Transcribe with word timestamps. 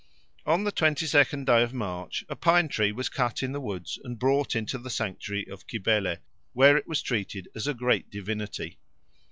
On 0.47 0.63
the 0.63 0.71
twenty 0.71 1.05
second 1.05 1.45
day 1.45 1.61
of 1.61 1.75
March, 1.75 2.25
a 2.27 2.35
pine 2.35 2.67
tree 2.69 2.91
was 2.91 3.07
cut 3.07 3.43
in 3.43 3.51
the 3.51 3.61
woods 3.61 3.99
and 4.03 4.17
brought 4.17 4.55
into 4.55 4.79
the 4.79 4.89
sanctuary 4.89 5.45
of 5.47 5.63
Cybele, 5.69 6.15
where 6.53 6.75
it 6.75 6.87
was 6.87 7.03
treated 7.03 7.49
as 7.53 7.67
a 7.67 7.75
great 7.75 8.09
divinity. 8.09 8.79